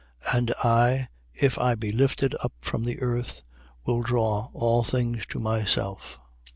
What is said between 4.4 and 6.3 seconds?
all things to myself.